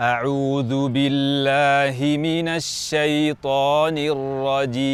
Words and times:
أعوذ 0.00 0.88
بالله 0.88 2.16
من 2.16 2.48
الشيطان 2.48 3.98
الرجيم. 3.98 4.88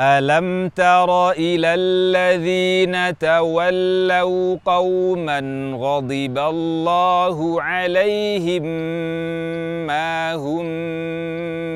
ألم 0.00 0.68
تر 0.68 1.30
إلى 1.30 1.74
الذين 1.74 3.18
تولوا 3.18 4.56
قوما 4.64 5.40
غضب 5.76 6.38
الله 6.38 7.62
عليهم 7.62 8.62
ما 9.86 10.34
هم 10.34 10.66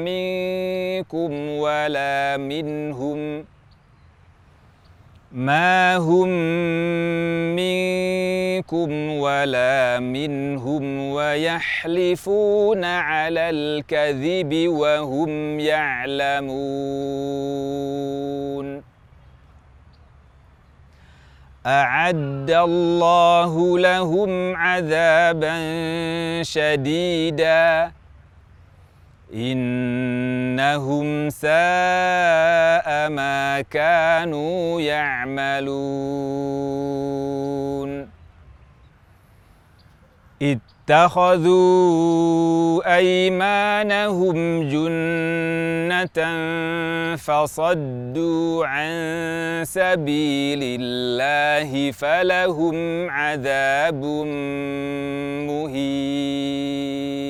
منكم 0.05 1.49
ولا 1.49 2.37
منهم 2.37 3.43
ۖ 3.43 3.50
ما 5.41 5.97
هم 5.97 6.29
منكم 7.57 8.91
ولا 9.11 10.01
منهم 10.01 10.99
ويحلفون 11.11 12.85
على 12.85 13.51
الكذب 13.51 14.69
وهم 14.69 15.61
يعلمون 15.61 16.51
اعد 21.67 22.51
الله 22.51 23.79
لهم 23.79 24.57
عذابا 24.57 25.57
شديدا 26.43 27.93
إنهم 29.35 31.31
ساء 31.31 33.09
ما 33.11 33.61
كانوا 33.71 34.81
يعملون. 34.81 35.71
اتخذوا 40.91 41.87
أيمانهم 42.97 44.69
جنة 44.69 46.19
فصدوا 47.17 48.67
عن 48.67 48.91
سبيل 49.65 50.81
الله 50.81 51.91
فلهم 51.91 53.11
عذاب 53.11 54.05
مهين. 55.47 57.30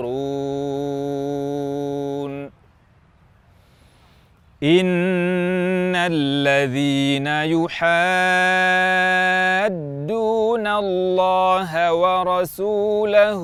إن 4.62 5.96
الذين 5.96 7.26
يحادون 7.26 7.86
الله 10.66 11.92
ورسوله 11.92 13.42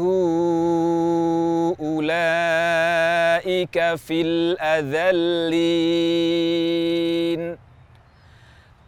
أولئك 1.80 3.76
في 3.94 4.22
الأذلين. 4.22 5.32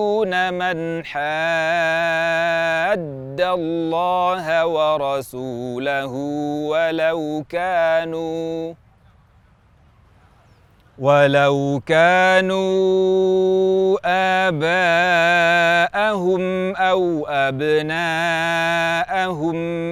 يوادون 0.00 0.54
من 0.54 1.04
حاد 1.04 2.20
الله 3.40 4.66
ورسوله 4.66 6.12
ولو 6.70 7.44
كانوا 7.48 8.74
ولو 10.98 11.82
كانوا 11.86 12.60
آباءهم 14.48 16.42
أو 16.76 17.26
أبناءهم 17.28 18.36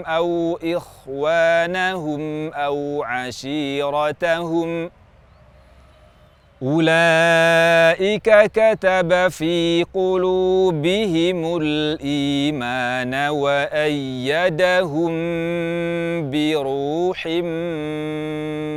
أو 0.05 0.59
إخوانهم 0.65 2.53
أو 2.53 3.03
عشيرتهم 3.03 4.91
أولئك 6.63 8.51
كتب 8.53 9.29
في 9.29 9.87
قلوبهم 9.95 11.59
الإيمان 11.63 13.15
وأيدهم 13.29 15.11
بروح 16.31 17.27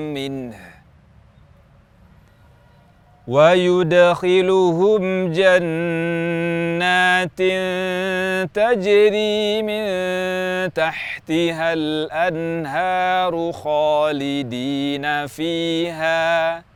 منه 0.09 0.55
ويدخلهم 3.27 5.01
جنات 5.31 6.61
تجري 8.53 9.61
من 9.61 9.83
تحتها 10.73 11.73
الأنهار 11.73 13.51
خالدين 13.51 15.27
فيها 15.27 16.70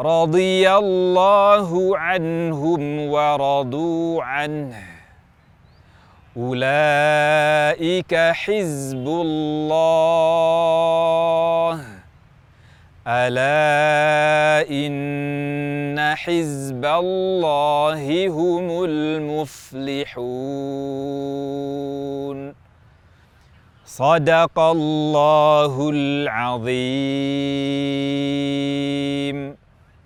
رضي 0.00 0.70
الله 0.70 1.98
عنهم 1.98 3.08
ورضوا 3.08 4.22
عنه. 4.22 4.82
أولئك 6.36 8.14
حزب 8.14 9.08
الله. 9.08 9.70
ألا 13.06 14.70
إن 14.70 16.14
حزب 16.16 16.84
الله 16.84 18.28
هم 18.28 18.84
المفلحون. 18.84 20.26
صدق 23.86 24.58
الله 24.58 25.90
العظيم. 25.94 26.76